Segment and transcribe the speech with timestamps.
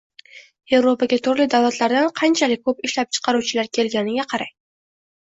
[0.71, 4.57] Yevropaga turli davlatlardan qanchalik ko‘p ishlab chiqaruvchilar kelganiga qarang.